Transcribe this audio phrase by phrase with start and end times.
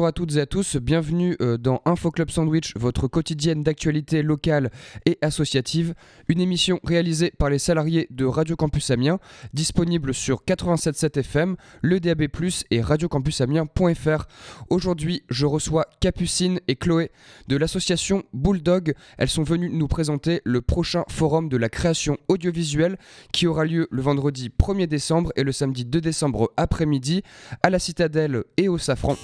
[0.00, 4.22] Bonjour à toutes et à tous, bienvenue euh, dans Info Club Sandwich, votre quotidienne d'actualité
[4.22, 4.70] locale
[5.04, 5.92] et associative,
[6.26, 9.18] une émission réalisée par les salariés de Radio Campus Amiens,
[9.52, 12.28] disponible sur 87.7 FM, le DAB+,
[12.70, 14.24] et radiocampusamiens.fr.
[14.70, 17.10] Aujourd'hui, je reçois Capucine et Chloé
[17.48, 18.94] de l'association Bulldog.
[19.18, 22.96] Elles sont venues nous présenter le prochain forum de la création audiovisuelle
[23.34, 27.22] qui aura lieu le vendredi 1er décembre et le samedi 2 décembre après-midi
[27.62, 29.16] à la Citadelle et au Safran.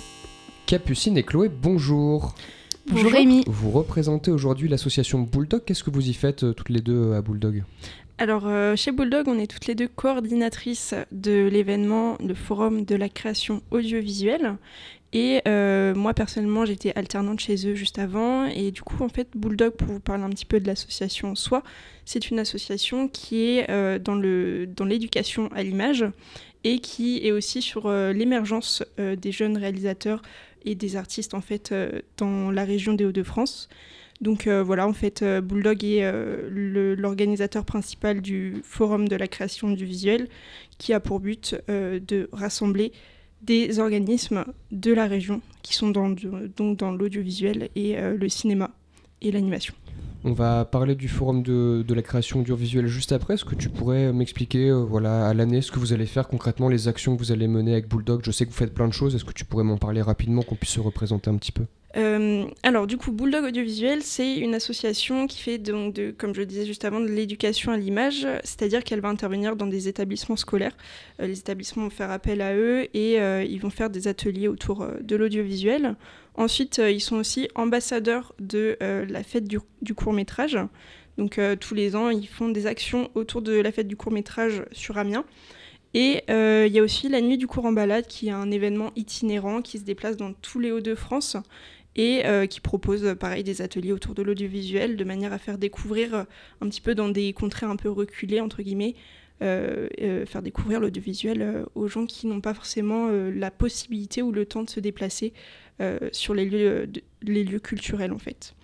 [0.66, 2.34] Capucine et Chloé, bonjour.
[2.90, 3.44] Bonjour Rémi.
[3.46, 5.62] Vous représentez aujourd'hui l'association Bulldog.
[5.64, 7.62] Qu'est-ce que vous y faites euh, toutes les deux à Bulldog?
[8.18, 12.96] Alors euh, chez Bulldog, on est toutes les deux coordinatrices de l'événement, le forum de
[12.96, 14.56] la création audiovisuelle.
[15.12, 18.46] Et euh, moi personnellement, j'étais alternante chez eux juste avant.
[18.46, 21.34] Et du coup, en fait, Bulldog, pour vous parler un petit peu de l'association en
[21.36, 21.62] soi,
[22.04, 26.04] c'est une association qui est dans l'éducation dans à l'image
[26.64, 30.22] et qui est aussi sur l'émergence des jeunes réalisateurs
[30.66, 33.68] et des artistes en fait euh, dans la région des Hauts-de-France.
[34.20, 36.10] Donc euh, voilà, en fait, euh, Bulldog est
[36.50, 40.28] l'organisateur principal du Forum de la création du visuel,
[40.78, 42.92] qui a pour but de rassembler
[43.42, 48.70] des organismes de la région qui sont dans, l'audiovisuel et le cinéma
[49.20, 49.74] et l'animation.
[50.28, 53.34] On va parler du forum de, la création audiovisuelle juste après.
[53.34, 56.88] Est-ce que tu pourrais m'expliquer voilà, à l'année ce que vous allez faire concrètement, les
[56.88, 58.22] actions que vous allez mener avec Bulldog?
[58.24, 59.14] Je sais que vous faites plein de choses.
[59.14, 61.66] Est-ce que tu pourrais m'en parler rapidement, qu'on puisse se représenter un petit peu?
[61.96, 66.46] Euh, alors du coup, Bulldog Audiovisuel, c'est une association qui fait donc comme je le
[66.46, 70.76] disais juste avant, de l'éducation à l'image, c'est-à-dire qu'elle va intervenir dans des établissements scolaires.
[71.20, 74.48] Euh, les établissements vont faire appel à eux et euh, ils vont faire des ateliers
[74.48, 75.96] autour de l'audiovisuel.
[76.34, 80.58] Ensuite, ils sont aussi ambassadeurs de la fête du, du court métrage.
[81.16, 84.62] Donc tous les ans, ils font des actions autour de la fête du court métrage
[84.70, 85.24] sur Amiens.
[85.94, 88.90] Et il y a aussi la Nuit du cours en balade, qui est un événement
[88.96, 91.38] itinérant qui se déplace dans tous les Hauts-de-France
[91.96, 96.14] et euh, qui propose pareil des ateliers autour de l'audiovisuel de manière à faire découvrir
[96.14, 96.24] euh,
[96.60, 98.94] un petit peu dans des contrées un peu reculées entre guillemets
[99.42, 99.88] euh,
[100.26, 104.70] faire découvrir l'audiovisuel aux gens qui n'ont pas forcément la possibilité ou le temps de
[104.70, 105.34] se déplacer
[106.10, 106.88] sur les lieux,
[107.20, 108.54] les lieux culturels en fait.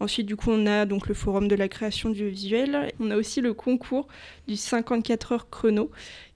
[0.00, 2.92] Ensuite, du coup, on a donc le forum de la création du visuel.
[3.00, 4.08] On a aussi le concours
[4.48, 5.90] du 54 heures chrono,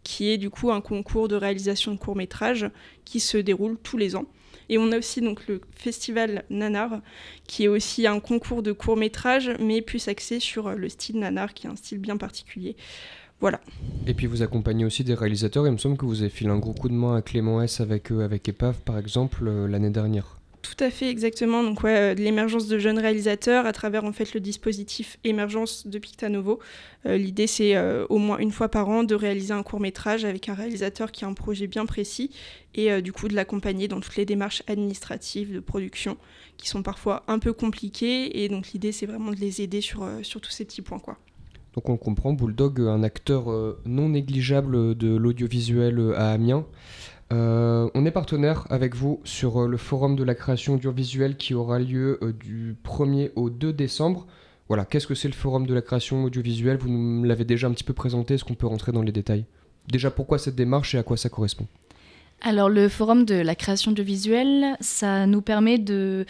[0.05, 2.71] qui est du coup un concours de réalisation de courts métrages
[3.07, 4.27] qui se déroule tous les ans.
[4.69, 7.01] Et on a aussi donc le festival Nanar,
[7.47, 11.55] qui est aussi un concours de court métrage, mais plus axé sur le style Nanar,
[11.55, 12.77] qui est un style bien particulier.
[13.41, 13.61] Voilà.
[14.07, 15.67] Et puis vous accompagnez aussi des réalisateurs.
[15.67, 17.81] Il me semble que vous avez filé un gros coup de main à Clément S
[17.81, 20.38] avec, eux, avec Epave, par exemple, euh, l'année dernière.
[20.69, 21.63] Tout à fait, exactement.
[21.63, 25.99] Donc ouais, euh, l'émergence de jeunes réalisateurs à travers en fait le dispositif émergence de
[25.99, 26.59] Pictanovo.
[27.07, 30.27] Euh, l'idée c'est euh, au moins une fois par an de réaliser un court métrage
[30.27, 32.31] avec un réalisateur qui a un projet bien précis
[32.75, 36.19] et du coup de l'accompagner dans toutes les démarches administratives de production
[36.59, 40.07] qui sont parfois un peu compliquées et donc l'idée c'est vraiment de les aider sur,
[40.23, 41.17] sur tous ces petits points quoi.
[41.75, 43.47] Donc on comprend, Bulldog, un acteur
[43.87, 46.67] non négligeable de l'audiovisuel à Amiens.
[47.33, 51.53] Euh, on est partenaire avec vous sur euh, le forum de la création audiovisuelle qui
[51.53, 54.27] aura lieu euh, du 1er au 2 décembre.
[54.69, 56.79] Voilà, qu'est-ce que c'est le forum de la création audiovisuelle?
[56.79, 59.45] Vous nous l'avez déjà un petit peu présenté, est-ce qu'on peut rentrer dans les détails?
[59.89, 61.67] Déjà, pourquoi cette démarche et à quoi ça correspond?
[62.41, 66.25] Alors le forum de la création audiovisuelle, ça nous permet de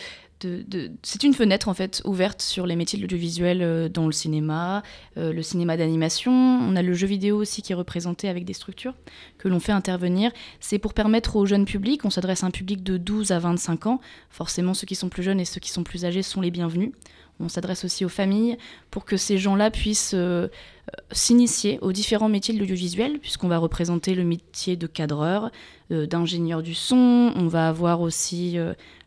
[1.03, 4.83] c'est une fenêtre en fait ouverte sur les métiers de l'audiovisuel euh, dans le cinéma,
[5.17, 6.33] euh, le cinéma d'animation.
[6.33, 8.95] On a le jeu vidéo aussi qui est représenté avec des structures
[9.39, 10.33] que l'on fait intervenir.
[10.61, 13.87] C'est pour permettre aux jeunes publics, on s'adresse à un public de 12 à 25
[13.87, 14.01] ans.
[14.31, 16.93] Forcément, ceux qui sont plus jeunes et ceux qui sont plus âgés sont les bienvenus.
[17.41, 18.59] On s'adresse aussi aux familles
[18.91, 20.49] pour que ces gens-là puissent euh,
[21.13, 25.51] s'initier aux différents métiers de l'audiovisuel, puisqu'on va représenter le métier de cadreur,
[25.91, 28.59] d'ingénieur du son, on va avoir aussi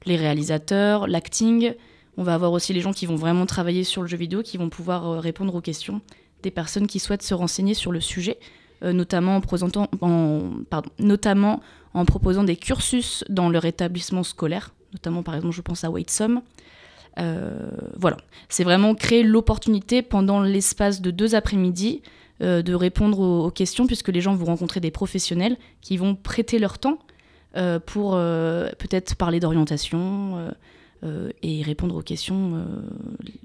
[0.05, 1.75] les réalisateurs, l'acting.
[2.17, 4.57] On va avoir aussi les gens qui vont vraiment travailler sur le jeu vidéo, qui
[4.57, 6.01] vont pouvoir euh, répondre aux questions
[6.43, 8.39] des personnes qui souhaitent se renseigner sur le sujet,
[8.83, 9.35] euh, notamment,
[11.93, 16.41] en proposant des cursus dans leur établissement scolaire, notamment par exemple je pense à Waitsome.
[17.19, 18.17] Euh, voilà,
[18.49, 22.01] c'est vraiment créer l'opportunité pendant l'espace de deux après-midi
[22.41, 26.79] de répondre aux, questions, puisque les gens vont rencontrer des professionnels qui vont prêter leur
[26.79, 26.97] temps
[27.57, 30.51] euh, pour euh, peut-être parler d'orientation
[31.03, 32.65] euh, et répondre aux questions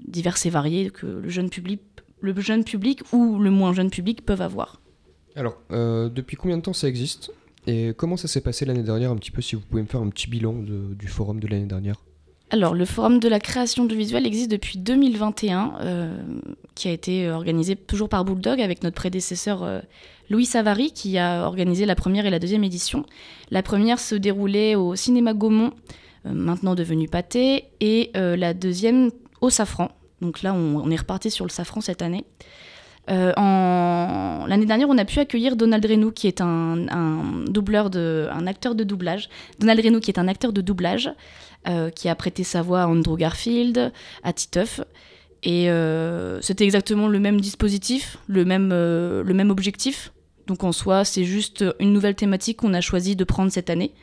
[0.07, 1.81] diverses et variées que le jeune public,
[2.21, 4.79] le jeune public ou le moins jeune public peuvent avoir.
[5.35, 7.31] Alors, depuis combien de temps ça existe?
[7.65, 9.11] Et comment ça s'est passé l'année dernière?
[9.11, 11.65] Un petit peu, si vous pouvez me faire un petit bilan du forum de l'année
[11.65, 11.97] dernière.
[12.49, 16.17] Alors, le Forum de la création de visuel existe depuis 2021, euh,
[16.75, 19.81] qui a été organisé toujours par Bulldog avec notre prédécesseur euh,
[20.29, 23.05] Louis Savary, qui a organisé la première et la deuxième édition.
[23.51, 25.71] La première se déroulait au Cinéma Gaumont
[26.25, 29.91] maintenant devenue pâté, et la deuxième au safran.
[30.21, 32.25] Donc là, on, est reparti sur le safran cette année.
[33.07, 38.75] L'année dernière, on a pu accueillir Donald Renou, qui est un, doubleur de, un acteur
[38.75, 39.29] de doublage.
[39.59, 41.11] Donald qui est un acteur de doublage,
[41.95, 43.91] qui a prêté sa voix à Andrew Garfield,
[44.23, 44.81] à Titeuf.
[45.43, 50.11] Et euh, c'était exactement le même dispositif, le même, euh, le même objectif.
[50.47, 53.93] Donc en soi, c'est juste une nouvelle thématique qu'on a choisi de prendre cette année,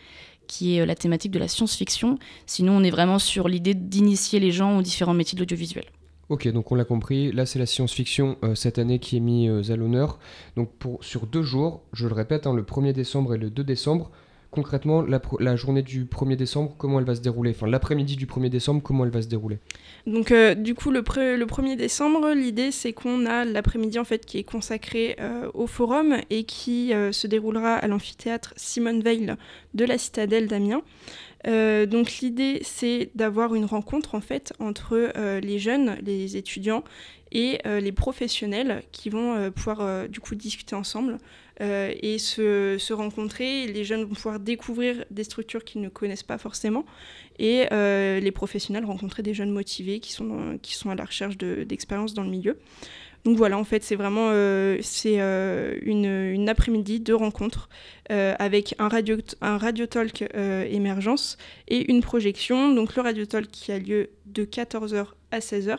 [0.47, 2.19] qui est euh, la thématique de la science-fiction.
[2.47, 5.85] Sinon, on est vraiment sur l'idée d'initier les gens aux différents métiers de l'audiovisuel.
[6.29, 9.77] Ok, donc on l'a compris, là c'est la science-fiction cette année qui est mise à
[9.77, 10.19] l'honneur.
[10.57, 13.63] Donc pour, sur deux jours, je le répète, hein, le 1er décembre et le 2
[13.63, 14.11] décembre,
[14.55, 17.51] concrètement, la, journée du 1er décembre, comment elle va se dérouler?
[17.51, 19.59] Enfin, l'après-midi du 1er décembre, comment elle va se dérouler?
[20.07, 24.25] Donc, euh, du coup, le, le 1er décembre, l'idée, c'est qu'on a l'après-midi, en fait,
[24.25, 29.35] qui est consacré euh, au forum et qui euh, se déroulera à l'amphithéâtre Simone Veil
[29.75, 30.83] de la citadelle d'Amiens.
[31.45, 36.85] Donc l'idée, c'est d'avoir une rencontre en fait entre les jeunes, les étudiants
[37.33, 41.19] et les professionnels qui vont pouvoir du coup discuter ensemble
[41.61, 43.69] euh, et se, rencontrer.
[43.69, 46.85] Les jeunes vont pouvoir découvrir des structures qu'ils ne connaissent pas forcément
[47.39, 51.39] et euh, les professionnels rencontrer des jeunes motivés qui sont, qui sont à la recherche
[51.39, 52.59] d'expériences dans le milieu.
[53.25, 57.69] Donc voilà, en fait, c'est vraiment euh, c'est une, après-midi de rencontres
[58.11, 61.39] avec un radio, un radio talk émergence
[61.69, 62.73] et une projection.
[62.75, 65.79] Donc le radio talk qui a lieu de 14h à 16h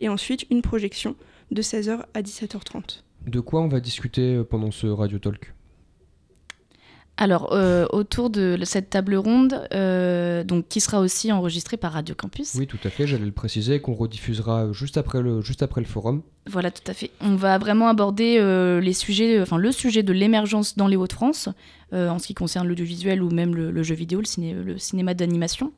[0.00, 1.16] et ensuite une projection
[1.50, 3.02] de 16h à 17h30.
[3.26, 5.52] De quoi on va discuter euh, pendant ce Radio Talk?
[7.18, 12.14] Alors, euh, autour de cette table ronde, euh, donc, qui sera aussi enregistrée par Radio
[12.14, 12.54] Campus.
[12.56, 15.86] Oui, tout à fait, j'allais le préciser, qu'on rediffusera juste après, le, juste après le
[15.86, 16.22] forum.
[16.46, 17.10] Voilà, tout à fait.
[17.22, 18.38] On va vraiment aborder
[18.82, 21.48] les sujets, enfin, le sujet de l'émergence dans les Hauts-de-France,
[21.92, 25.72] en ce qui concerne l'audiovisuel ou même le, jeu vidéo, le, le cinéma d'animation,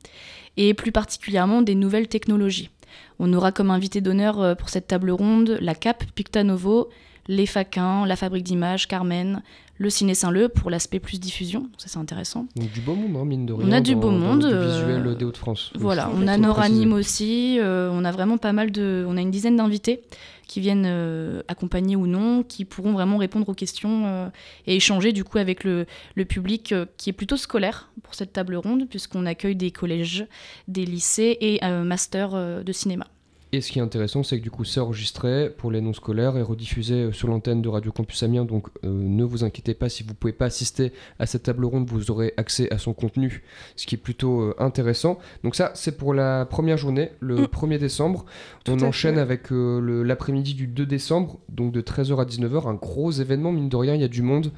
[0.57, 2.69] et plus particulièrement des nouvelles technologies.
[3.17, 6.89] On aura comme invité d'honneur pour cette table ronde la CAP Pictanovo,
[7.27, 9.41] les Faquins, la Fabrique d'images, Carmen,
[9.79, 11.69] le Ciné Saint-Leu pour l'aspect plus diffusion.
[11.77, 12.47] Ça, c'est intéressant.
[12.57, 13.67] Donc du beau monde, hein, mine de rien.
[13.67, 14.43] On a du beau monde.
[14.43, 15.71] visuel euh, des Hauts-de-France.
[15.75, 17.57] Voilà, on a Noranime aussi.
[17.59, 19.05] Euh, on a vraiment pas mal de.
[19.07, 20.03] On a une dizaine d'invités
[20.47, 24.31] qui viennent euh, accompagner ou non, qui pourront vraiment répondre aux questions
[24.67, 25.85] et échanger du coup avec le,
[26.15, 30.25] le public qui est plutôt scolaire pour cette table ronde, puisqu'on accueille des collèges,
[30.67, 33.05] des lycées et un master de cinéma.
[33.51, 36.43] Et ce qui est intéressant, c'est que du coup, c'est enregistré pour les non-scolaires et
[36.43, 38.45] rediffusé euh, sur l'antenne de Radio Campus Amiens.
[38.45, 41.65] Donc, euh, ne vous inquiétez pas, si vous ne pouvez pas assister à cette table
[41.65, 43.41] ronde, vous aurez accès à son contenu,
[43.75, 45.17] ce qui est plutôt euh, intéressant.
[45.43, 47.79] Donc, ça, c'est pour la première journée, le 1er mm.
[47.79, 48.25] décembre.
[48.67, 53.51] On enchaîne avec l'après-midi du 2 décembre, donc de 13h à 19h, un gros événement,
[53.51, 54.51] mine de rien, il y a du monde.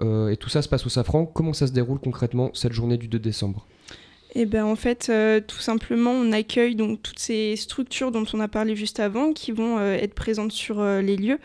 [0.00, 1.26] et tout ça se passe au Safran.
[1.26, 3.66] Comment ça se déroule concrètement cette journée du 2 décembre?
[4.34, 8.40] Eh ben, en fait, euh, tout simplement, on accueille donc toutes ces structures dont on
[8.40, 11.38] a parlé juste avant qui vont euh, être présentes sur euh, les lieux.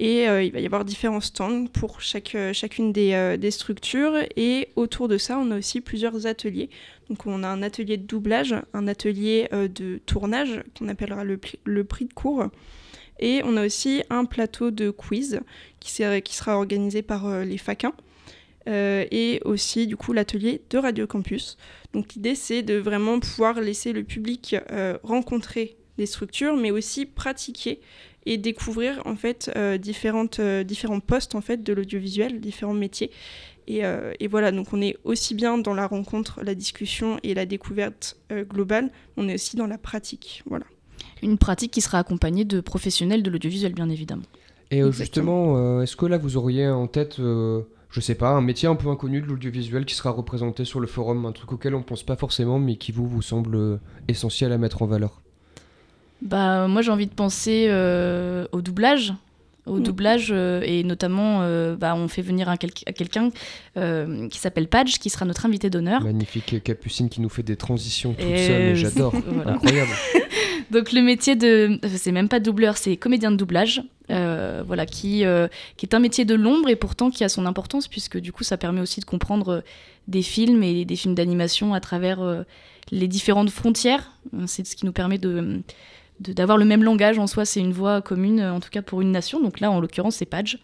[0.00, 4.14] Et il va y avoir différents stands pour chacune des, structures.
[4.36, 6.70] Et autour de ça, on a aussi plusieurs ateliers.
[7.10, 12.04] Donc on a un atelier de doublage, un atelier de tournage qu'on appellera le, prix
[12.04, 12.46] de cours.
[13.18, 15.40] Et on a aussi un plateau de quiz
[15.80, 17.94] qui, qui sera organisé par les faquins.
[18.68, 21.56] Et aussi du coup l'atelier de Radio Campus.
[21.92, 27.06] Donc l'idée, c'est de vraiment pouvoir laisser le public euh, rencontrer des structures, mais aussi
[27.06, 27.80] pratiquer
[28.26, 33.10] et découvrir en fait euh, différentes, euh, différents postes en fait de l'audiovisuel, différents métiers.
[33.70, 33.82] Et,
[34.18, 38.16] et, voilà, donc on est aussi bien dans la rencontre, la discussion et la découverte
[38.30, 40.42] globale, on est aussi dans la pratique.
[40.46, 40.64] Voilà.
[41.22, 44.22] Une pratique qui sera accompagnée de professionnels de l'audiovisuel, bien évidemment.
[44.70, 47.20] Et justement, est-ce que là vous auriez en tête
[47.90, 50.86] je sais pas, un métier un peu inconnu de l'audiovisuel qui sera représenté sur le
[50.86, 54.52] forum, un truc auquel on pense pas forcément, mais qui vous, vous semble euh, essentiel
[54.52, 55.20] à mettre en valeur
[56.20, 59.14] Bah, moi j'ai envie de penser euh, au doublage.
[59.68, 59.82] Au mm.
[59.82, 61.40] doublage, euh, et notamment,
[61.76, 63.30] bah, on fait venir un quelqu'un
[63.74, 66.02] qui s'appelle Padge, qui sera notre invité d'honneur.
[66.02, 69.14] Magnifique Capucine qui nous fait des transitions toute seule, j'adore.
[69.46, 69.90] Incroyable.
[70.70, 75.24] Donc le métier de, c'est même pas doubleur, c'est comédien de doublage, euh, voilà, qui,
[75.24, 78.32] euh, qui est un métier de l'ombre et pourtant qui a son importance puisque du
[78.32, 79.60] coup ça permet aussi de comprendre euh,
[80.08, 82.44] des films et des films d'animation à travers
[82.90, 84.12] les différentes frontières.
[84.46, 85.60] C'est ce qui nous permet de
[86.20, 89.12] d'avoir le même langage en soi, c'est une voix commune en tout cas pour une
[89.12, 89.40] nation.
[89.40, 90.58] Donc là en l'occurrence c'est Page.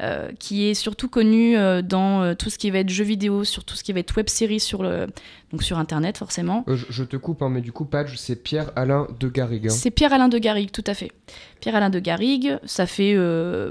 [0.00, 3.44] Euh, qui est surtout connu euh, dans euh, tout ce qui va être jeux vidéo,
[3.44, 5.06] sur tout ce qui va être web série sur, le...
[5.52, 6.64] Donc sur Internet forcément.
[6.66, 9.68] Je, te coupe, hein, mais du coup, Page, c'est Pierre-Alain de Garrigue.
[9.68, 9.70] Hein.
[9.70, 11.12] C'est Pierre-Alain de Garrigue, tout à fait.
[11.60, 13.16] Pierre-Alain de Garrigue, ça fait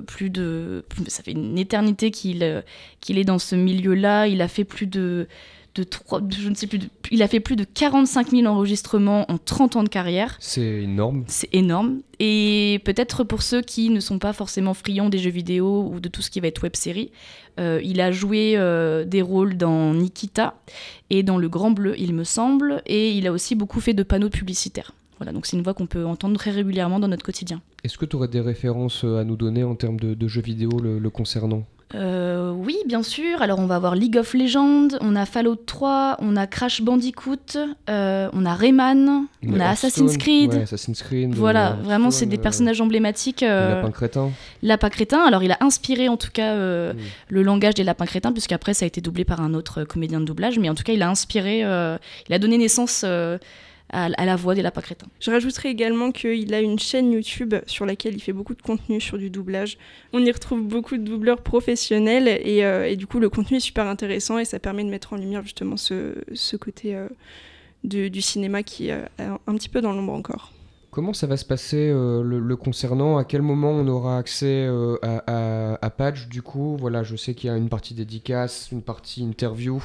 [0.08, 0.86] plus de...
[1.08, 2.63] Ça fait une éternité qu'il
[3.01, 4.27] qu'il est dans ce milieu-là.
[4.27, 5.27] Il a fait plus de
[5.75, 5.86] de,
[6.30, 9.84] je ne sais plus, il a fait plus de 45 000 enregistrements en 30 ans
[9.84, 10.38] de carrière.
[10.39, 11.24] C'est énorme.
[11.27, 12.01] C'est énorme.
[12.20, 16.10] Et peut-être pour ceux qui ne sont pas forcément friands des jeux vidéo ou de
[16.10, 17.12] tout ce qui va être web série,
[17.60, 20.56] euh, il a joué euh, des rôles dans Nikita
[21.10, 24.03] et dans Le Grand Bleu, il me semble, et il a aussi beaucoup fait de
[24.03, 24.92] panneaux publicitaires.
[25.18, 27.62] Voilà, donc c'est une voix qu'on peut entendre très régulièrement dans notre quotidien.
[27.84, 31.10] Est-ce que tu aurais des références à nous donner en termes de, jeux vidéo le
[31.10, 31.63] concernant?
[31.95, 33.41] Euh, oui, bien sûr.
[33.41, 37.57] Alors, on va avoir League of Legends, on a Fallout 3, on a Crash Bandicoot,
[37.89, 40.53] euh, on a Rayman, on a Assassin's Creed.
[40.53, 41.33] Assassin's Creed.
[41.35, 43.43] Voilà, vraiment, c'est des personnages emblématiques.
[43.43, 44.31] Euh, lapin crétin.
[44.62, 45.23] Lapin crétin.
[45.25, 46.95] Alors, il a inspiré en tout cas hmm.
[47.29, 50.25] le langage des lapins crétins, puisqu'après, ça a été doublé par un autre comédien de
[50.25, 50.57] doublage.
[50.59, 53.05] Mais en tout cas, il a inspiré, il a donné naissance
[53.93, 55.07] à, la voix des lapins crétins.
[55.19, 59.00] Je rajouterai également qu'il a une chaîne YouTube sur laquelle il fait beaucoup de contenu
[59.00, 59.77] sur du doublage.
[60.13, 63.88] On y retrouve beaucoup de doubleurs professionnels et, euh, du coup le contenu est super
[63.88, 67.07] intéressant et ça permet de mettre en lumière justement ce, côté euh,
[67.83, 70.52] du cinéma qui est euh, un petit peu dans l'ombre encore.
[70.93, 73.17] Comment ça va se passer euh, le, concernant?
[73.17, 77.50] À quel moment on aura accès euh, à, Patch Du coup, voilà, je sais qu'il
[77.50, 79.83] y a une partie dédicace, une partie interview.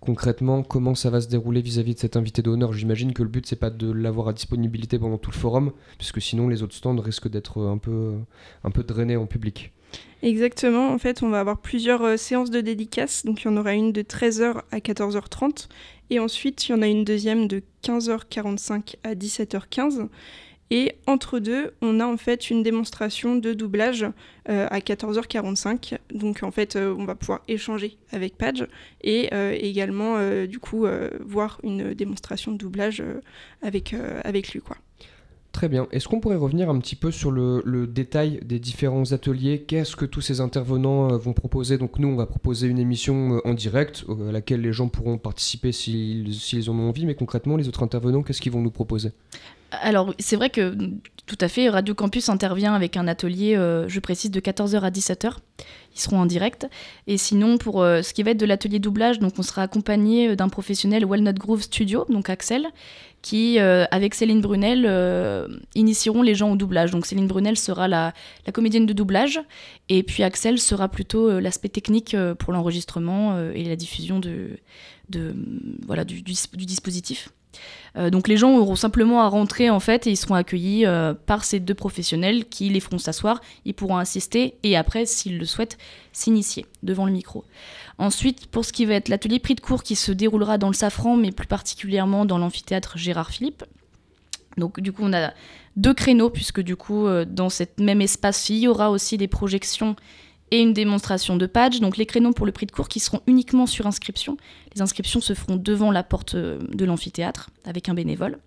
[0.00, 2.72] Concrètement, comment ça va se dérouler vis-à-vis de cet invité d'honneur?
[2.72, 6.22] J'imagine que le but c'est pas de l'avoir à disponibilité pendant tout le forum, puisque
[6.22, 8.14] sinon les autres stands risquent d'être un peu,
[8.64, 9.74] un peu drainés en public.
[10.22, 13.24] Exactement, en fait, on va avoir plusieurs euh, séances de dédicaces.
[13.24, 15.68] Donc, il y en aura une de 13h à 14h30.
[16.10, 20.08] Et ensuite, il y en a une deuxième de 15h45 à 17h15.
[20.70, 24.04] Et entre deux, on a en fait une démonstration de doublage
[24.48, 25.98] euh, à 14h45.
[26.12, 28.66] Donc en fait, euh, on va pouvoir échanger avec Page
[29.02, 30.86] et euh, également du coup
[31.20, 33.02] voir une démonstration de doublage
[33.62, 33.94] avec,
[34.24, 34.76] avec lui quoi.
[35.56, 35.88] Très bien.
[35.90, 39.64] Est-ce qu'on pourrait revenir un petit peu sur le, détail des différents ateliers?
[39.66, 41.78] Qu'est-ce que tous ces intervenants euh, vont proposer?
[41.78, 44.88] Donc nous, on va proposer une émission euh, en direct euh, à laquelle les gens
[44.88, 48.70] pourront participer s'ils en ont envie, mais concrètement, les autres intervenants, qu'est-ce qu'ils vont nous
[48.70, 49.12] proposer?
[49.70, 50.76] Alors, c'est vrai que
[51.24, 53.54] tout à fait, Radio Campus intervient avec un atelier,
[53.88, 55.38] je précise, de 14h à 17h.
[55.96, 56.68] Ils seront en direct.
[57.06, 60.48] Et sinon, pour ce qui va être de l'atelier doublage, donc on sera accompagné d'un
[60.48, 62.68] professionnel Walnut Grove Studio, donc Axel,
[63.26, 66.92] qui, euh, avec Céline Brunel, euh, initieront les gens au doublage.
[66.92, 68.14] Donc Céline Brunel sera la,
[68.52, 69.40] comédienne de doublage,
[69.88, 74.50] et puis Axel sera plutôt euh, l'aspect technique pour l'enregistrement et la diffusion de,
[75.08, 75.34] de
[75.86, 77.30] voilà, du, dispositif.
[78.10, 80.84] Donc les gens auront simplement à rentrer en fait et ils seront accueillis
[81.24, 85.46] par ces deux professionnels qui les feront s'asseoir, ils pourront assister et après, s'ils le
[85.46, 85.78] souhaitent,
[86.12, 87.44] s'initier devant le micro.
[87.98, 90.74] Ensuite, pour ce qui va être l'atelier prix de cours qui se déroulera dans le
[90.74, 93.64] Safran, mais plus particulièrement dans l'amphithéâtre Gérard Philippe.
[94.58, 95.32] Donc du coup, on a
[95.76, 99.28] deux créneaux, puisque du coup, euh, dans cet même espace, il y aura aussi des
[99.28, 99.96] projections
[100.50, 101.80] et une démonstration de patch.
[101.80, 104.36] Donc les créneaux pour le prix de cours qui seront uniquement sur inscription.
[104.74, 108.38] Les inscriptions se feront devant la porte euh, de l'amphithéâtre avec un bénévole.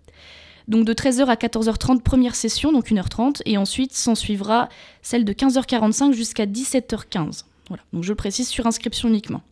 [0.68, 4.68] Donc de 13h à 14h30, première session, donc 1h30, et ensuite s'en suivra
[5.02, 7.44] celle de 15h45 jusqu'à 17h15.
[7.68, 9.42] Voilà, donc je le précise sur inscription uniquement.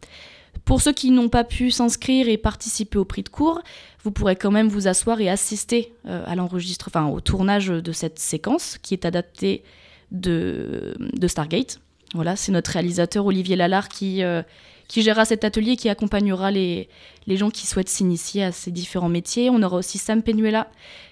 [0.64, 3.62] Pour ceux qui n'ont pas pu s'inscrire et participer au prix de cours,
[4.04, 8.18] vous pourrez quand même vous asseoir et assister euh, à l'enregistrement, au tournage de cette
[8.18, 9.62] séquence qui est adaptée
[10.10, 10.94] de,
[11.26, 11.80] Stargate.
[12.14, 14.42] Voilà, c'est notre réalisateur Olivier Lalard qui, euh,
[14.88, 16.88] qui gérera cet atelier, qui accompagnera les,
[17.26, 19.50] les gens qui souhaitent s'initier à ces différents métiers.
[19.50, 20.68] On aura aussi Sam Penuela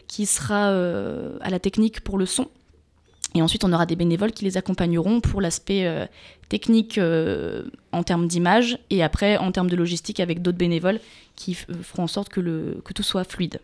[0.07, 2.49] qui sera euh, à la technique pour le son.
[3.35, 6.07] Et ensuite, on aura des bénévoles qui les accompagneront pour l'aspect euh,
[6.49, 6.99] technique
[7.93, 11.01] en termes d'image et après en termes de logistique avec d'autres bénévoles
[11.35, 13.59] qui feront en sorte que, le, que tout soit fluide.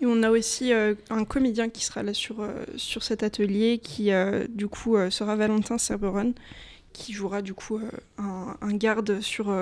[0.00, 2.46] Et on a aussi un comédien qui sera là sur,
[2.76, 4.10] sur cet atelier qui,
[4.48, 6.34] du coup, sera Valentin Cerberon
[6.92, 7.80] qui jouera, du coup,
[8.18, 9.54] un, garde sur,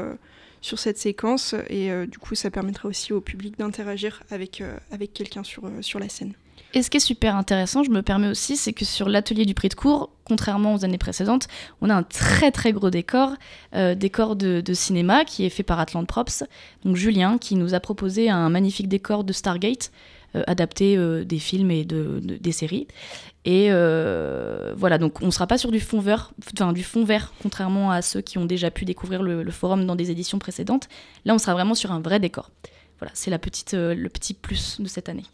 [0.62, 1.54] sur cette séquence.
[1.68, 6.08] Et du coup, ça permettra aussi au public d'interagir avec, avec quelqu'un sur, sur la
[6.08, 6.32] scène.
[6.74, 9.52] Et ce qui est super intéressant, je me permets aussi, c'est que sur l'atelier du
[9.52, 11.48] prix de cours, contrairement aux années précédentes,
[11.82, 13.34] on a un très très gros décor,
[13.74, 16.44] euh, décor de, cinéma qui est fait par Atlante Props.
[16.84, 19.92] Donc Julien qui nous a proposé un magnifique décor de Stargate,
[20.36, 22.86] euh, adapté euh, des films et de, des séries.
[23.44, 23.70] Et
[24.76, 27.90] voilà, donc on ne sera pas sur du fond vert, enfin du fond vert, contrairement
[27.90, 30.88] à ceux qui ont déjà pu découvrir le, le, forum dans des éditions précédentes.
[31.24, 32.50] Là, on sera vraiment sur un vrai décor.
[32.98, 35.24] Voilà, c'est la petite, le petit plus de cette année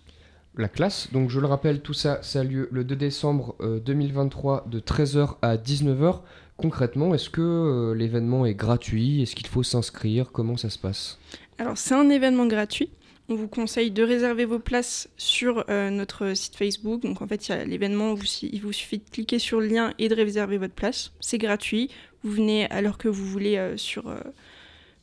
[0.59, 1.09] la classe.
[1.13, 4.81] Donc je le rappelle, tout ça, ça a lieu le 2 décembre 2023 euh, de
[4.81, 6.21] 13h à 19h.
[6.57, 9.23] Concrètement, est-ce que euh, l'événement est gratuit?
[9.23, 10.33] Est-ce qu'il faut s'inscrire?
[10.33, 11.19] Comment ça se passe?
[11.59, 12.91] Alors c'est un événement gratuit.
[13.31, 17.03] On vous conseille de réserver vos places sur euh, notre site Facebook.
[17.03, 19.93] Donc en fait, il y a l'événement, il vous suffit de cliquer sur le lien
[19.99, 21.13] et de réserver votre place.
[21.21, 21.91] C'est gratuit.
[22.23, 24.13] Vous venez à l'heure que vous voulez sur,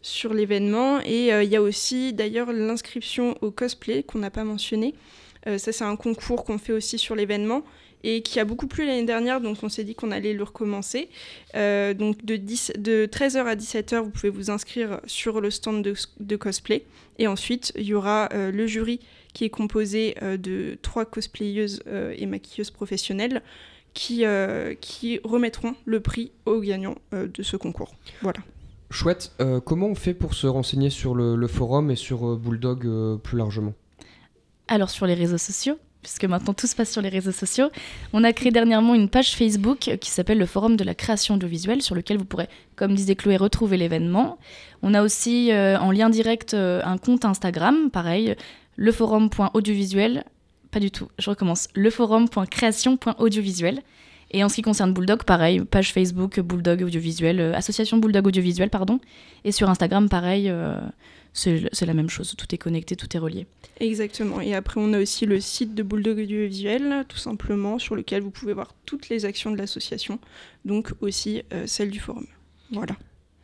[0.01, 1.00] sur l'événement.
[1.05, 4.96] Et il y a aussi d'ailleurs l'inscription au cosplay qu'on n'a pas mentionné.
[5.46, 7.63] ça, c'est un concours qu'on fait aussi sur l'événement
[8.04, 11.10] et qui a beaucoup plu l'année dernière, donc on s'est dit qu'on allait le recommencer.
[11.56, 15.84] Euh, donc de, 10, de 13h à 17h, vous pouvez vous inscrire sur le stand
[16.20, 16.86] de, cosplay.
[17.18, 19.00] Et ensuite, il y aura euh, le jury
[19.34, 21.82] qui est composé euh, de trois cosplayeuses
[22.18, 23.42] et maquilleuses professionnelles
[23.94, 24.25] qui,
[24.82, 27.96] qui remettront le prix aux gagnants de ce concours.
[28.22, 28.40] Voilà.
[28.92, 29.32] Chouette.
[29.64, 33.74] comment on fait pour se renseigner sur le, le forum et sur Bulldog plus largement?
[34.68, 37.72] Alors sur les réseaux sociaux, puisque maintenant tout se passe sur les réseaux sociaux.
[38.14, 41.82] On a créé dernièrement une page Facebook qui s'appelle le Forum de la création audiovisuelle,
[41.82, 44.38] sur lequel vous pourrez, comme disait Chloé, retrouver l'événement.
[44.84, 48.36] On a aussi euh, en lien direct euh, un compte Instagram, pareil,
[48.78, 50.26] leforum.audiovisuel.
[50.70, 51.70] Pas du tout, je recommence.
[51.74, 53.82] leforum.création.audiovisuel.
[54.30, 58.70] Et en ce qui concerne Bulldog, pareil, page Facebook Bulldog Audiovisuel, euh, association Bulldog Audiovisuel,
[58.70, 59.00] pardon.
[59.44, 60.54] Et sur Instagram, pareil,
[61.36, 63.46] c'est la même chose, tout est connecté, tout est relié.
[63.80, 64.39] Exactement.
[64.39, 68.32] Et après, on a aussi le site de Bulldog Audiovisuel, tout simplement, sur lequel vous
[68.32, 70.20] pouvez voir toutes les actions de l'association,
[70.63, 72.25] donc aussi euh, celles du forum.
[72.72, 72.96] Voilà.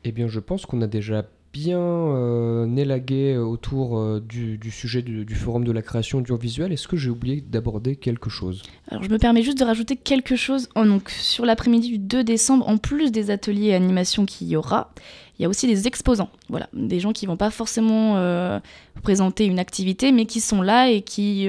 [0.05, 5.35] Eh bien, je pense qu'on a déjà bien euh, élagué autour euh, du, sujet du,
[5.35, 6.71] forum de la création audiovisuelle.
[6.71, 8.63] Est-ce que j'ai oublié d'aborder quelque chose?
[8.89, 10.69] Alors, je me permets juste de rajouter quelque chose.
[10.75, 14.93] Donc, sur l'après-midi du 2 décembre, en plus des ateliers et animations qu'il y aura,
[15.37, 18.59] il y a aussi des exposants, voilà, des gens qui vont pas forcément euh,
[19.01, 21.47] présenter une activité, mais qui sont là et qui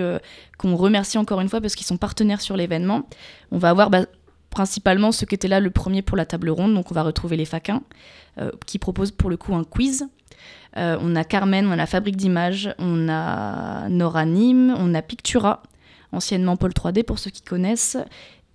[0.57, 3.07] qu'on remercie encore une fois parce qu'ils sont partenaires sur l'événement.
[3.51, 4.07] On va avoir bah,
[4.53, 7.37] principalement ceux qui étaient là le premier pour la table ronde, donc on va retrouver
[7.37, 7.83] les faquins
[8.39, 10.07] euh, qui proposent pour le coup un quiz.
[10.77, 15.63] on a Carmen, on a Fabrique d'images, on a Nora Nîmes, on a Pictura,
[16.13, 17.97] anciennement Paul 3D pour ceux qui connaissent,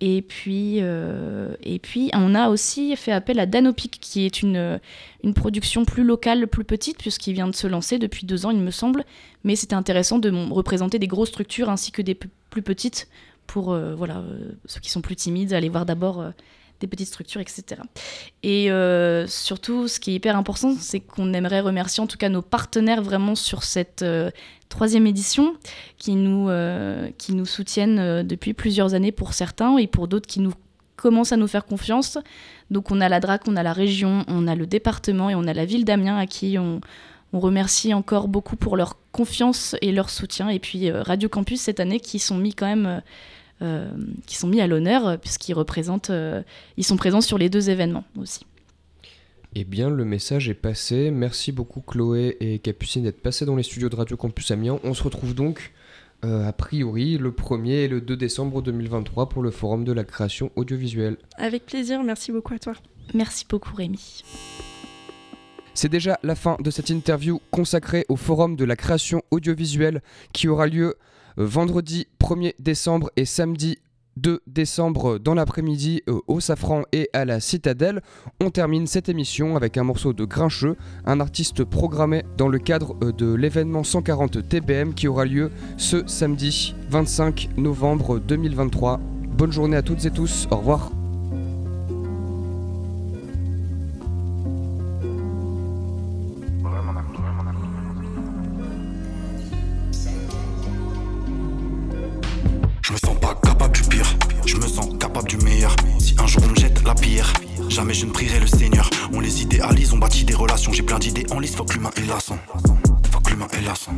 [0.00, 4.78] et puis, euh, et puis, on a aussi fait appel à Danopic, qui est une,
[5.24, 8.60] une production plus locale, plus petite, puisqu'il vient de se lancer depuis deux ans, il
[8.60, 9.04] me semble.
[9.42, 13.08] Mais c'était intéressant de représenter des grosses structures ainsi que des plus petites
[13.48, 16.22] pour euh, voilà, euh, ceux qui sont plus timides, aller voir d'abord
[16.80, 17.82] des petites structures, etc.
[18.42, 22.28] Et euh, surtout, ce qui est hyper important, c'est qu'on aimerait remercier en tout cas
[22.28, 24.30] nos partenaires vraiment sur cette euh,
[24.68, 25.56] troisième édition,
[25.96, 30.40] qui nous, euh, qui nous soutiennent depuis plusieurs années pour certains et pour d'autres qui
[30.40, 30.52] nous
[30.96, 32.18] commencent à nous faire confiance.
[32.70, 35.46] Donc on a la DRAC, on a la région, on a le département et on
[35.46, 36.80] a la ville d'Amiens à qui on,
[37.32, 40.48] on remercie encore beaucoup pour leur confiance et leur soutien.
[40.48, 43.02] Et puis Radio Campus cette année qui sont mis quand même
[43.60, 43.88] euh,
[44.26, 46.42] qui sont mis à l'honneur euh, puisqu'ils représentent, euh,
[46.76, 48.46] ils sont présents sur les deux événements aussi.
[49.56, 51.10] Eh bien, le message est passé.
[51.10, 54.78] Merci beaucoup Chloé et Capucine d'être passés dans les studios de Radio Campus Amiens.
[54.84, 55.72] On se retrouve donc
[56.22, 60.50] a priori le 1er et le 2 décembre 2023 pour le forum de la création
[60.56, 61.16] audiovisuelle.
[61.36, 62.74] Avec plaisir, merci beaucoup à toi.
[63.14, 64.22] Merci beaucoup Rémi.
[65.80, 70.48] C'est déjà la fin de cette interview consacrée au forum de la création audiovisuelle qui
[70.48, 70.96] aura lieu
[71.36, 73.78] vendredi 1er décembre et samedi
[74.16, 78.02] 2 décembre dans l'après-midi euh, au Safran et à la Citadelle.
[78.40, 80.74] On termine cette émission avec un morceau de Grincheux,
[81.06, 86.04] un artiste programmé dans le cadre euh, de l'événement 140 TBM qui aura lieu ce
[86.08, 88.98] samedi 25 novembre 2023.
[89.28, 90.90] Bonne journée à toutes et tous, au revoir.
[107.78, 108.90] Jamais je ne prierai le Seigneur.
[109.12, 110.72] On les idéalise, on bâtit des relations.
[110.72, 112.38] J'ai plein d'idées en liste, faut que l'humain est lassant.
[113.12, 113.92] Faut que l'humain est lassant.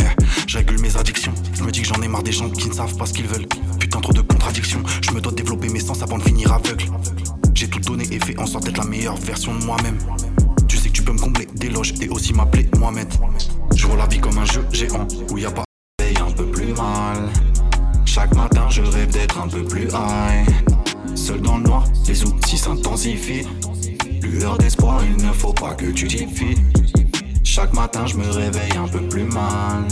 [0.00, 1.34] Eh, je régule mes addictions.
[1.52, 3.26] Je me dis que j'en ai marre des gens qui ne savent pas ce qu'ils
[3.26, 3.46] veulent.
[3.78, 4.82] Putain, trop de contradictions.
[5.02, 6.86] Je me dois développer mes sens avant de finir aveugle.
[7.54, 9.98] J'ai tout donné et fait en sorte d'être la meilleure version de moi-même.
[10.66, 13.12] Tu sais que tu peux me combler d'éloges et aussi m'appeler Mohamed.
[13.74, 15.64] Je vois la vie comme un jeu géant où y a pas
[16.18, 17.28] un peu plus mal.
[18.04, 20.75] Chaque matin, je rêve d'être un peu plus high.
[21.16, 23.46] Seul dans le noir, les outils s'intensifient.
[24.22, 26.58] Lueur d'espoir, il ne faut pas que tu t'y fies.
[27.42, 29.88] Chaque matin, je me réveille un peu plus mal.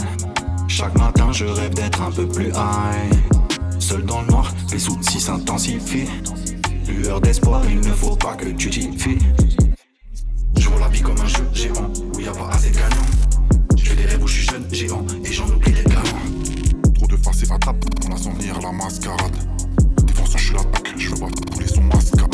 [0.67, 3.11] Chaque matin, je rêve d'être un peu plus high.
[3.79, 6.09] Seul dans le noir, les outils s'intensifient.
[6.87, 9.17] Lueur d'espoir, il ne faut pas que tu t'y fies.
[10.57, 13.75] Je vois la vie comme un jeu géant où y a pas assez de gagnants.
[13.75, 16.93] Je fais des rêves où je suis jeune, géant et j'en oublie les galants.
[16.93, 19.44] Trop de farces et attrape, on a son venir la mascarade
[21.15, 22.24] je l'attaque, je veux pas couler son masque